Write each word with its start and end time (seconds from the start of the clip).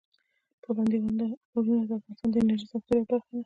پابندي 0.63 0.97
غرونه 1.03 1.25
د 1.89 1.91
افغانستان 1.99 2.29
د 2.31 2.35
انرژۍ 2.41 2.67
سکتور 2.71 2.95
یوه 2.97 3.07
برخه 3.11 3.29
ده. 3.33 3.39